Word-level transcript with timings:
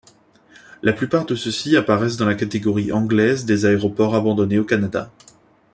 La 0.81 0.93
plupart 0.93 1.27
de 1.27 1.35
ceux-ci 1.35 1.77
apparaissent 1.77 2.17
dans 2.17 2.25
la 2.25 2.33
catégorie 2.33 2.91
anglaises 2.91 3.45
des 3.45 3.67
aéroports 3.67 4.15
abandonnés 4.15 4.57
au 4.57 4.65
Canada. 4.65 5.11